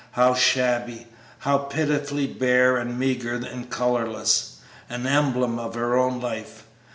How 0.13 0.33
shabby, 0.33 1.05
how 1.41 1.59
pitiably 1.59 2.25
bare 2.25 2.75
and 2.75 2.97
meagre 2.97 3.35
and 3.35 3.69
colorless! 3.69 4.55
An 4.89 5.05
emblem 5.05 5.59
of 5.59 5.75
her 5.75 5.95
own 5.95 6.19
life! 6.19 6.63